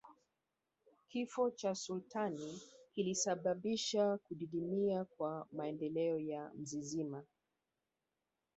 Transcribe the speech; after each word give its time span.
Kifo 1.09 1.51
cha 1.51 1.75
sultani 1.75 2.59
kilisababisha 2.93 4.17
kudidimia 4.17 5.05
kwa 5.05 5.47
maendeleo 5.51 6.19
ya 6.19 6.51
mzizima 6.55 7.23